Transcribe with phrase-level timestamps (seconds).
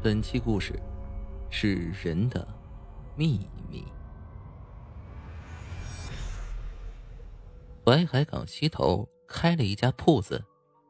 [0.00, 0.80] 本期故事
[1.50, 2.46] 是人的
[3.16, 3.84] 秘密。
[7.84, 10.44] 淮海港西头开了一家铺子，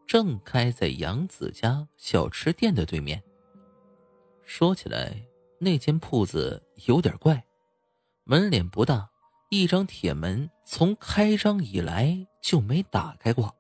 [0.07, 3.23] 正开在杨子家小吃店的对面。
[4.45, 5.17] 说起来，
[5.59, 7.43] 那间铺子有点怪，
[8.25, 9.09] 门脸不大，
[9.49, 13.57] 一张铁门从开张以来就没打开过。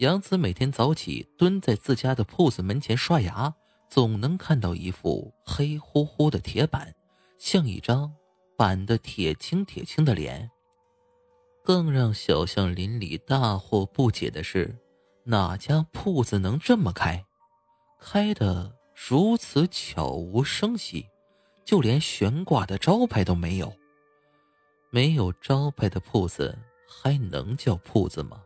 [0.00, 3.54] 杨子每天早起蹲在自家的铺子门前刷牙。
[3.88, 6.94] 总能看到一副黑乎乎的铁板，
[7.38, 8.12] 像一张
[8.56, 10.50] 板的铁青铁青的脸。
[11.64, 14.76] 更让小巷邻里大惑不解的是，
[15.24, 17.24] 哪家铺子能这么开，
[17.98, 21.08] 开的如此悄无声息，
[21.64, 23.72] 就连悬挂的招牌都没有。
[24.90, 26.56] 没有招牌的铺子
[26.88, 28.40] 还能叫铺子吗？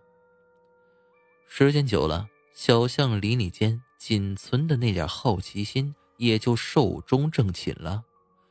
[1.46, 3.82] 时间久了，小巷邻里间。
[4.00, 8.02] 仅存的那点好奇心也就寿终正寝了，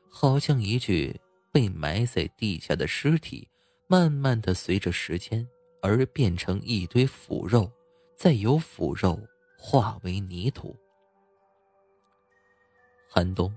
[0.08, 1.20] 好像一具
[1.52, 3.48] 被埋在地下的尸体，
[3.88, 5.46] 慢慢的随着时间
[5.82, 7.70] 而变成一堆腐肉，
[8.16, 9.20] 再由腐肉
[9.58, 10.78] 化为泥土。
[13.10, 13.52] 寒冬，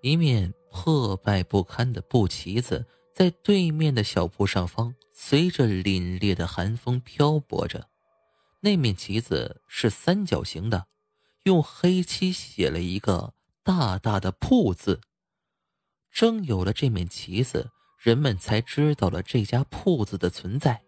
[0.00, 7.90] 一面破败不堪的布旗子在对面的小铺上方，随着凛冽的寒风漂泊着。
[8.60, 10.86] 那面旗子是三角形的。
[11.44, 15.00] 用黑漆写了一个大大的“铺”字。
[16.10, 20.82] 正有了这面旗子，人们才知道了这家铺子的存在。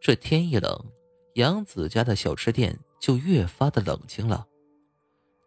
[0.00, 0.92] 这天一冷，
[1.34, 4.46] 杨子家的小吃店就越发的冷清了。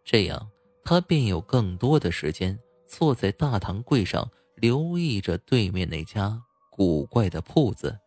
[0.04, 0.50] 这样，
[0.84, 7.98] 他便有更多的时间坐在大堂柜上，留意着对面那家古怪的铺子。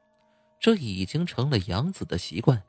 [0.59, 2.61] 这已经成了杨子的习惯。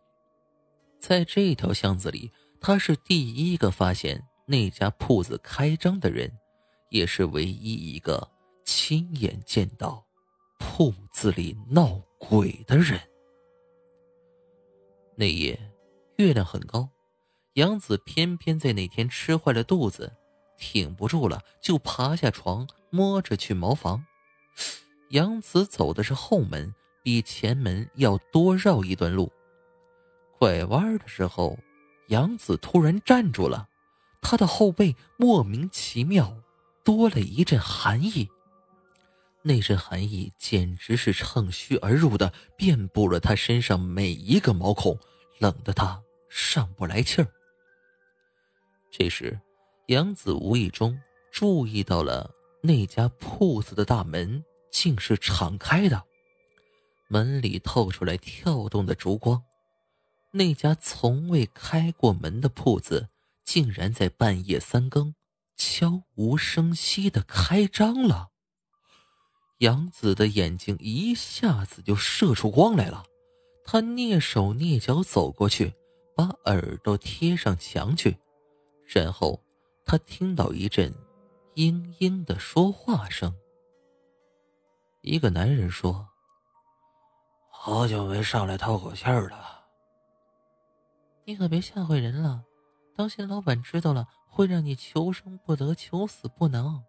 [1.02, 6.32] 在这条巷子里，他是第一个发现那家铺子开张的人，
[6.90, 8.30] 也是唯一一个
[8.64, 10.06] 亲眼见到
[10.60, 13.00] 铺子里闹鬼的人。
[15.16, 15.58] 那夜
[16.18, 16.88] 月亮很高，
[17.54, 20.14] 杨子偏偏在那天吃坏了肚子，
[20.56, 24.06] 挺不住了，就爬下床摸着去茅房。
[25.10, 29.32] 杨子走的是后门，比前门要多绕一段路。
[30.42, 31.56] 拐弯的时候，
[32.08, 33.68] 杨子突然站住了，
[34.20, 36.36] 他的后背莫名其妙
[36.82, 38.28] 多了一阵寒意。
[39.42, 44.98] 那阵寒意简直是乘虚而入的，遍布了他身上每一个毛孔，
[45.38, 47.28] 冷得他上不来气儿。
[48.90, 49.38] 这时，
[49.86, 52.28] 杨子无意中注意到了
[52.64, 56.02] 那家铺子的大门竟是敞开的，
[57.06, 59.40] 门里透出来跳动的烛光。
[60.34, 63.08] 那家从未开过门的铺子，
[63.44, 65.14] 竟然在半夜三更
[65.56, 68.30] 悄无声息的开张了。
[69.58, 73.04] 杨子的眼睛一下子就射出光来了，
[73.64, 75.74] 他蹑手蹑脚走过去，
[76.16, 78.16] 把耳朵贴上墙去，
[78.86, 79.38] 然后
[79.84, 80.94] 他听到一阵
[81.56, 83.34] 嘤嘤的说话声。
[85.02, 86.08] 一个男人说
[87.52, 89.50] ：“好久没上来透口气儿了。”
[91.24, 92.42] 你可别吓唬人了，
[92.96, 96.82] 当心老板知道了会让你求生不得，求死不能。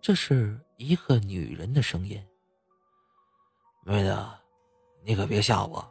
[0.00, 2.22] 这是一个女人的声音。
[3.84, 4.16] 妹子，
[5.02, 5.84] 你可别吓我，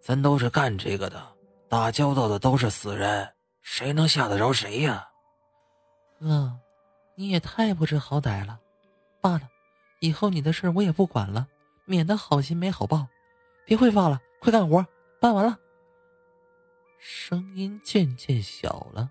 [0.00, 1.22] 咱都是干这个的，
[1.68, 3.28] 打交道的都是死人，
[3.62, 5.08] 谁能吓得着谁呀？
[6.20, 6.52] 哥，
[7.16, 8.60] 你也太不知好歹了。
[9.20, 9.48] 罢了，
[10.00, 11.46] 以后你的事我也不管了，
[11.86, 13.06] 免得好心没好报。
[13.64, 14.84] 别废话了，快干活，
[15.18, 15.58] 办完了。
[17.26, 19.10] 声音渐渐小了，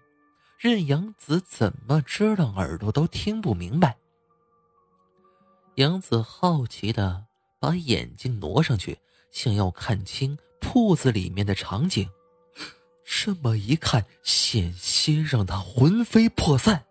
[0.60, 3.98] 任杨子怎么支棱耳朵都听不明白。
[5.78, 7.26] 杨子好奇的
[7.60, 9.00] 把眼睛挪上去，
[9.32, 12.08] 想要看清铺子里面的场景。
[13.04, 16.86] 这么一看，险些让他魂飞魄散。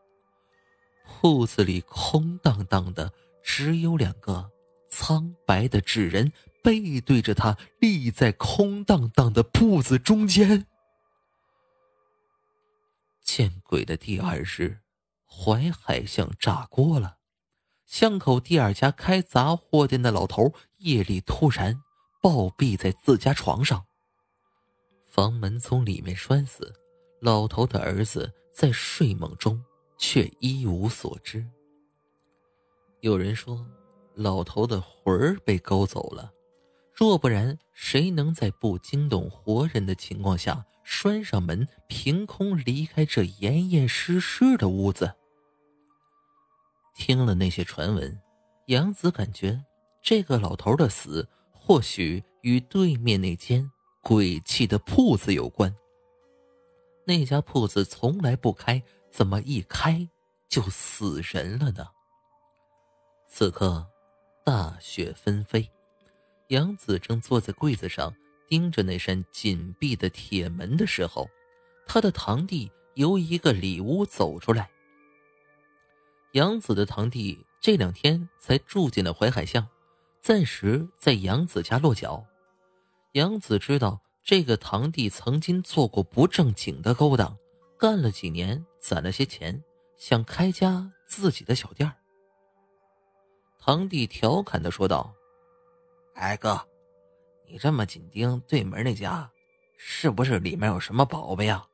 [1.06, 3.12] 铺子里空荡荡的，
[3.44, 4.50] 只有两个
[4.90, 6.32] 苍白的纸人
[6.64, 10.66] 背对着他立在空荡荡的铺子中间。
[13.22, 14.80] 见鬼的第二日，
[15.26, 17.19] 淮海巷炸锅了。
[17.86, 21.82] 巷口第二家开杂货店的老头夜里突然
[22.22, 23.84] 暴毙在自家床上，
[25.06, 26.72] 房门从里面栓死。
[27.20, 29.62] 老头的儿子在睡梦中
[29.96, 31.46] 却一无所知。
[33.00, 33.64] 有人说，
[34.14, 36.32] 老头的魂儿被勾走了。
[37.02, 45.12] 若不然，谁能在不惊动活人的情况下拴上门，凭空离开这严严实实的屋子。
[46.94, 48.22] 听了那些传闻，
[48.66, 49.64] 杨子感觉
[50.00, 53.69] 这个老头的死或许与对面那间
[54.00, 55.75] 鬼气的铺子有关。
[57.04, 60.08] 那家铺子从来不开，怎么一开
[60.49, 61.84] 就死人了呢？
[63.26, 63.88] 此刻，
[64.44, 65.69] 大雪纷飞，
[66.52, 68.14] 杨子正坐在柜子上
[68.46, 71.26] 盯着那扇紧闭的铁门的时候，
[71.87, 74.70] 他的堂弟由一个里屋走出来。
[76.32, 79.66] 杨子的堂弟这两天才住进了淮海巷，
[80.20, 82.22] 暂时在杨子家落脚。
[83.12, 87.34] 杨子知道这个堂弟曾经做过不正经的勾当，
[87.78, 89.58] 干了几年，攒了些钱，
[89.96, 91.90] 想开家自己的小店
[93.58, 95.14] 堂弟调侃的说道
[96.14, 96.69] ：“哎哥，
[97.47, 99.31] 你这么紧盯对门那家，
[99.76, 101.67] 是不是里面有什么宝贝呀？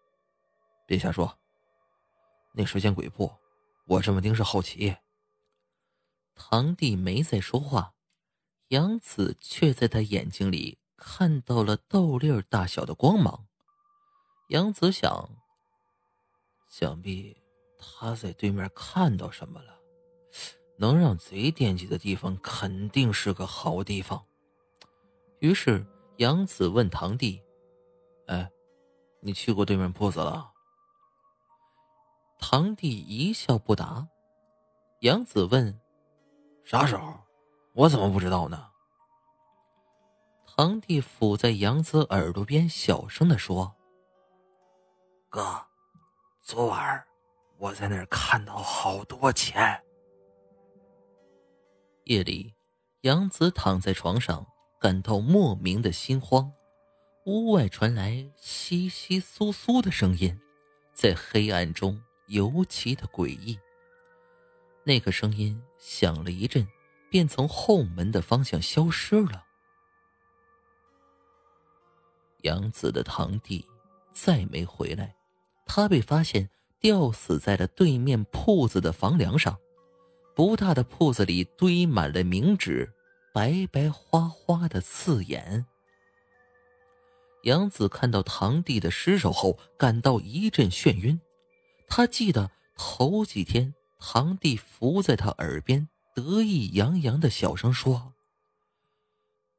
[0.86, 1.38] 别瞎说，
[2.54, 3.30] 那是间鬼铺。”
[3.88, 4.94] 我这么盯是好奇。
[6.34, 7.94] 堂弟没再说话，
[8.68, 13.46] 杨子却在他眼睛里看到了豆粒儿大小的光芒。
[14.50, 15.30] 杨子想，
[16.68, 17.34] 想必
[17.78, 19.80] 他在对面看到什么了，
[20.76, 24.22] 能让贼惦记的地方肯定是个好地方。
[25.40, 25.86] 于是
[26.16, 27.42] 杨子问堂弟
[28.26, 28.50] ：“哎，
[29.20, 30.52] 你去过对面铺子了？”
[32.40, 34.08] 堂弟一笑不答，
[35.00, 35.80] 杨子问
[36.64, 37.14] ：“啥时候？
[37.74, 38.68] 我怎么不知道呢？”
[40.46, 43.76] 堂弟伏在杨子耳朵边，小声的说
[45.30, 45.64] ：“哥，
[46.40, 47.06] 昨晚
[47.58, 49.80] 我在那儿看到好多钱。”
[52.04, 52.54] 夜里，
[53.02, 54.44] 杨子躺在床上，
[54.78, 56.52] 感到莫名的心慌。
[57.24, 60.38] 屋外传来窸窸窣窣的声音，
[60.92, 62.02] 在黑暗中。
[62.28, 63.58] 尤其的诡异。
[64.84, 66.68] 那个声音响了一阵，
[67.08, 69.46] 便从后门的方向消失了。
[72.42, 73.64] 杨子的堂弟
[74.12, 75.16] 再没回来，
[75.64, 79.58] 他被发现吊死在了对面铺子的房梁上。
[80.34, 82.92] 不大的铺子里堆满了冥纸，
[83.38, 85.64] 白白花花的刺眼。
[87.44, 91.20] 杨子看到堂弟的尸首后，感到一阵眩晕。
[91.86, 98.14] 他记得头几天，堂弟伏在他耳边，得意洋洋的小声说：“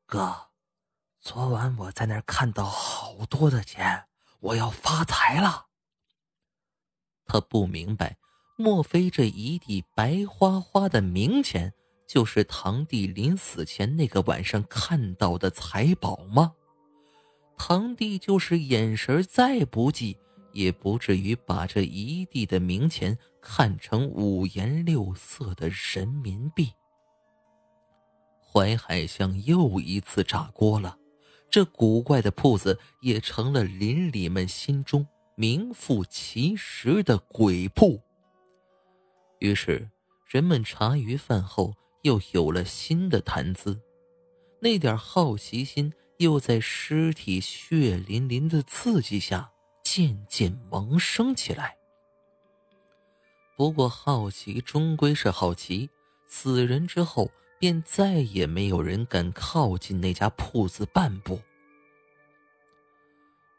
[0.06, 0.50] 哥，
[1.22, 4.08] 昨晚我在那儿看到好多的钱，
[4.42, 5.68] 我要发财了。”
[7.26, 8.18] 他不明白，
[8.58, 11.74] 莫非这一地白花花的冥钱，
[12.10, 16.56] 就是堂弟临死前那个晚上看到的财宝吗？
[17.56, 20.18] 堂弟就是眼神再不济。
[20.52, 26.74] 也不至于把这一地的冥钱看成五颜六色的人民币。
[28.42, 30.98] 淮海巷又一次炸锅了，
[31.52, 38.02] 这古怪的铺子也成了邻里们心中名副其实的鬼铺。
[39.38, 39.88] 于是，
[40.26, 43.82] 人们茶余饭后又有了新的谈资，
[44.60, 49.52] 那点好奇心又在尸体血淋淋的刺激下。
[49.82, 51.76] 渐渐萌生起来。
[53.58, 55.90] 不过，好奇终归是好奇，
[56.28, 61.42] 死人之后，便再也没有人敢靠近那家铺子半步。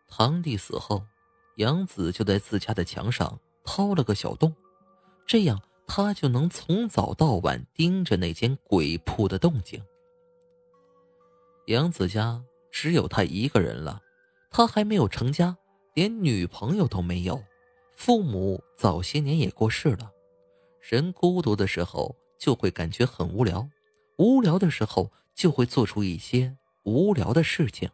[0.07, 1.05] 堂弟死后，
[1.57, 4.55] 杨子就在自家的墙上掏了个小洞，
[5.27, 5.61] 这样
[5.93, 9.83] 他就能从早到晚盯着那间鬼铺的动静。
[11.67, 14.01] 杨子家只有他一个人了，
[14.53, 15.57] 他还没有成家。
[15.95, 17.43] 连女朋友都没有，
[17.97, 20.13] 父母早些年也过世了。
[20.81, 23.69] 人孤独的时候就会感觉很无聊，
[24.17, 27.91] 无聊的时候就会做出一些无聊的事情。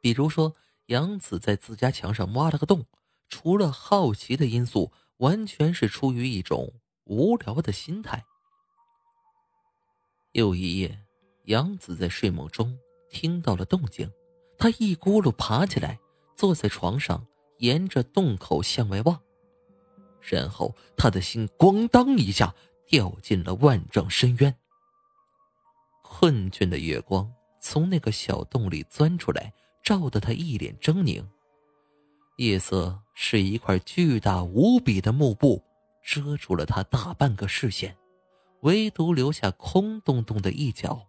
[0.00, 0.52] 比如说，
[0.86, 2.84] 杨子在自家墙上挖了个洞，
[3.28, 4.90] 除了好奇的因素，
[5.22, 6.72] 完全是出于一种
[7.04, 8.24] 无聊的心态。
[10.32, 10.98] 又一夜，
[11.44, 12.76] 杨子在睡梦中
[13.08, 14.10] 听到了动静，
[14.58, 15.98] 他一咕噜爬起来。
[16.34, 17.24] 坐在床上，
[17.58, 19.20] 沿着洞口向外望，
[20.20, 22.52] 然后他的心咣当一下
[22.88, 24.52] 掉进了万丈深渊。
[26.02, 29.52] 困倦的月光从那个小洞里钻出来，
[29.84, 31.24] 照得他一脸狰狞。
[32.42, 35.62] 夜色是一块巨大无比的幕布，
[36.02, 37.96] 遮住了他大半个视线，
[38.62, 41.06] 唯独留下空洞洞的一角。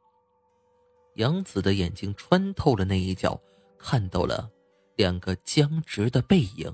[1.15, 3.41] 杨子的眼睛穿透了那一角，
[3.79, 4.47] 看到了。
[4.95, 6.71] 两个僵直的背影，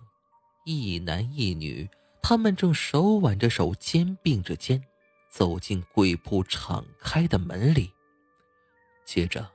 [0.66, 1.90] 一男一女，
[2.22, 4.84] 他们正手挽着手，肩并着肩，
[5.32, 7.90] 走进鬼铺敞开的门里。
[9.06, 9.50] 接着，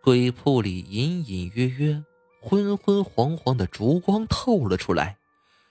[0.00, 2.00] 鬼铺里隐隐约约、
[2.40, 5.18] 昏昏黄黄的烛光透了出来，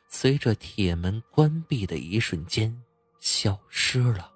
[0.10, 2.82] 随着铁门关闭的一瞬间，
[3.20, 4.32] 消失了。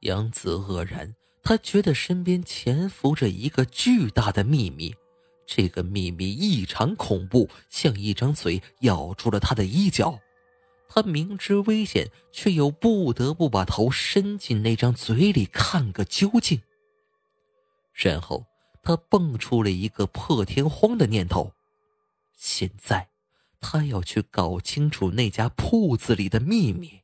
[0.00, 4.94] 杨子愕然，他觉得身边潜伏着一个巨大的秘密，
[5.46, 10.18] 这个秘密异常恐怖，像一张嘴咬住了他的衣角。
[10.88, 16.62] 他明知危险，却又不得不把头伸进那张嘴里看个究竟。
[17.92, 18.46] 然后
[18.88, 21.52] 他蹦出了一个破天荒的念头：
[22.34, 23.10] 现在，
[23.60, 27.02] 他要去搞清楚那家铺子里的秘密。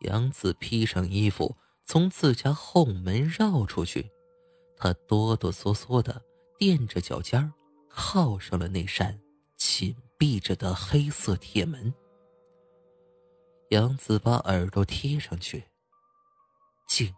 [0.00, 4.10] 杨子披上衣服，从自家后门绕出去。
[4.76, 6.22] 他哆哆嗦嗦的
[6.58, 7.50] 垫着脚尖
[7.88, 9.18] 靠上了那扇
[9.56, 11.94] 紧闭着的黑色铁门。
[13.70, 15.64] 杨子把耳朵贴上去，
[16.86, 17.14] 静，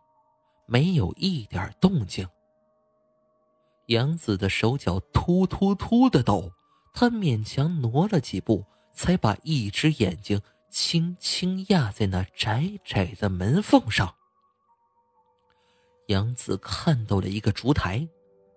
[0.69, 2.29] 没有一点动静。
[3.87, 6.53] 杨子的手脚突突突的抖，
[6.93, 10.41] 他勉强挪了几步，才把一只眼睛。
[10.71, 14.15] 轻轻压在那窄窄的门缝上，
[16.09, 18.07] 杨子看到了一个烛台，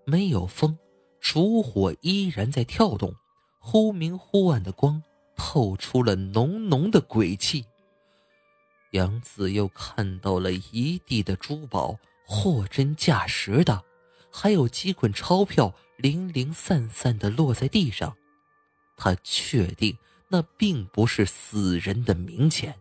[0.03, 0.77] 没有风，
[1.21, 3.15] 烛火依然在跳动，
[3.59, 5.01] 忽明忽暗的光
[5.37, 7.65] 透出了浓浓的鬼气。
[8.91, 13.83] 杨子又看到了一地的珠宝，货真价实的，
[14.31, 18.15] 还有几捆钞票零零散散的落在地上，
[18.95, 19.97] 他确定。
[20.33, 22.73] 那并不是死人的冥钱。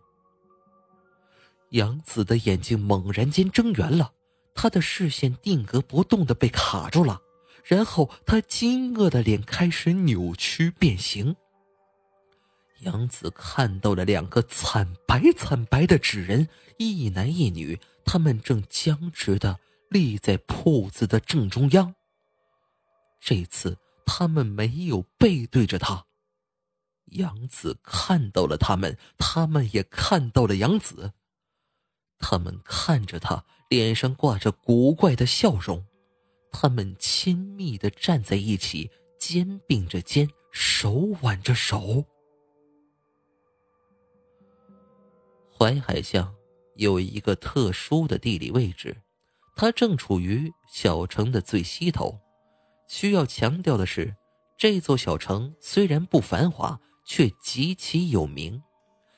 [1.71, 4.13] 杨子的眼睛猛然间睁圆了，
[4.55, 7.19] 他的视线定格不动的被卡住了，
[7.65, 11.35] 然后他惊愕的脸开始扭曲变形。
[12.81, 16.47] 杨子看到了两个惨白惨白的纸人，
[16.77, 19.59] 一男一女，他们正僵直的
[19.89, 21.93] 立在铺子的正中央。
[23.19, 26.05] 这次他们没有背对着他。
[27.05, 31.13] 杨子看到了他们，他们也看到了杨子。
[32.17, 35.85] 他们看着他，脸上挂着古怪的笑容。
[36.51, 42.03] 他们亲密的站在一起，肩并着肩，手挽着手。
[45.61, 46.33] 淮海巷
[46.73, 48.97] 有一个特殊的地理位置，
[49.55, 52.19] 它正处于小城的最西头。
[52.87, 54.15] 需要强调的是，
[54.57, 56.79] 这座小城虽然不繁华。
[57.03, 58.61] 却极其有名，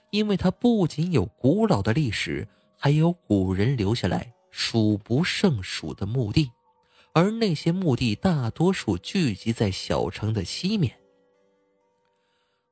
[0.09, 2.47] 因为它不仅有古老的历史，
[2.79, 6.49] 还有古人留下来数不胜数的墓地，
[7.13, 10.97] 而那些墓地大多数聚集在小城的西面。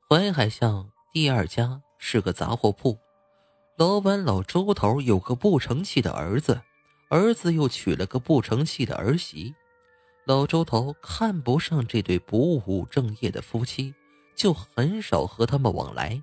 [0.10, 2.98] 淮海巷第二家是个杂货铺，
[3.82, 6.62] 老板老周头有个不成器的儿子，
[7.10, 9.56] 儿子又娶了个不成器的儿媳，
[10.24, 13.96] 老周头看不上这对不务正业的夫妻。
[14.36, 16.22] 就很少和他们往来。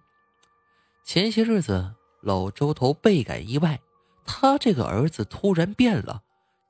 [1.02, 3.80] 前些日子，老周头倍感意外，
[4.24, 6.22] 他这个儿子突然变了，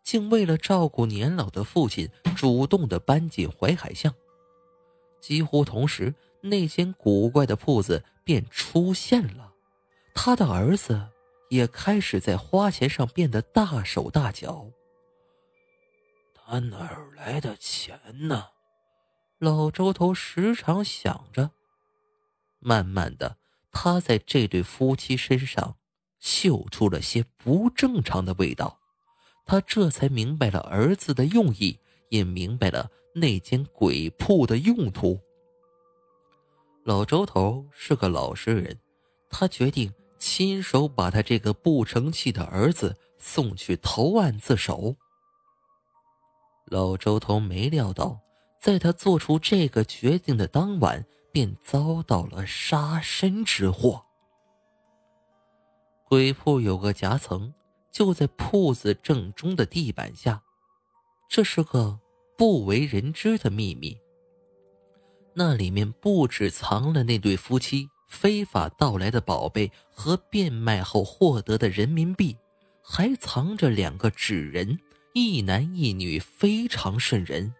[0.02, 4.14] 竟为了照顾年老的父亲，主动的搬进淮海巷。
[5.20, 9.47] 几乎同时，那间古怪的铺子便出现了，
[10.14, 11.08] 他的儿子
[11.50, 14.70] 也开始在花钱上变得大手大脚。
[16.34, 18.48] 他哪儿来的钱呢？
[19.38, 21.50] 老周头时常想着，
[22.58, 23.36] 慢慢的，
[23.70, 25.76] 他在这对夫妻身上
[26.18, 28.80] 嗅出了些不正常的味道。
[29.44, 31.78] 他这才明白了儿子的用意，
[32.10, 35.20] 也明白了那间鬼铺的用途。
[36.84, 38.78] 老周头是个老实人，
[39.30, 44.96] 他决定亲手把他这个不成器的儿子送去投案自首。
[46.66, 48.20] 老周头没料到。
[48.60, 54.04] 在他做出这个决定的当晚，便遭到了杀身之祸。
[56.08, 57.54] 鬼铺有个夹层，
[57.92, 60.42] 就在铺子正中的地板下，
[61.30, 62.00] 这是个
[62.36, 63.96] 不为人知的秘密。
[65.34, 72.36] 那里面不止藏了那对夫妻非法盗来的宝贝和变卖后获得的人民币，
[72.82, 74.80] 还藏着两个纸人，
[75.12, 77.54] 一男一女，非常瘆人。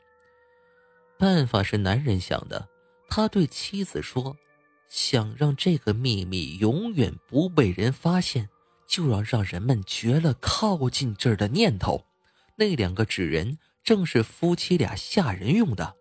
[1.18, 2.68] 办法是男人想的，
[3.08, 4.36] 他对妻子说
[4.88, 8.48] ：“想让这个秘密永远不被人发现，
[8.86, 12.04] 就要让人们绝了靠近这儿的念头。”
[12.56, 15.94] 那两个纸人正是夫妻俩吓人用的。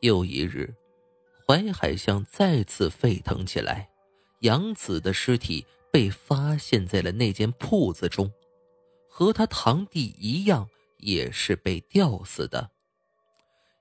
[0.00, 0.74] 又一日，
[1.50, 3.90] 淮海巷再次沸腾起来，
[4.42, 8.30] 杨子的尸体被发现在了那间铺子中，
[9.08, 12.70] 和他堂弟一样，也是被吊死的。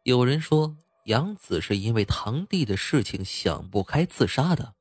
[0.02, 4.74] 有人说杨子是因为堂弟的事情想不开自杀的，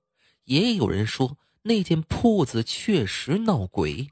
[0.46, 4.08] 也有人说那间铺子确实闹鬼。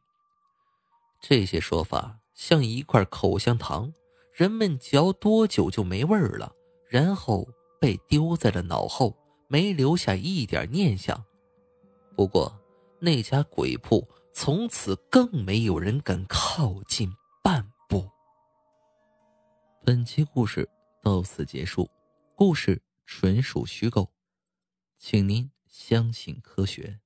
[1.23, 3.95] 这些说法像一块口香糖，
[4.35, 6.53] 人们嚼多久就没味儿了。
[6.91, 7.49] 然后
[7.81, 9.17] 被丢在了脑后，
[9.49, 11.25] 没留下一点念想。
[12.17, 12.53] 不过，
[13.01, 18.09] 那家鬼铺从此更没有人敢靠近半步。
[19.85, 20.69] 本期故事
[21.03, 21.89] 到此结束，
[22.35, 24.11] 故事纯属虚构，
[24.99, 26.99] 请您相信科学。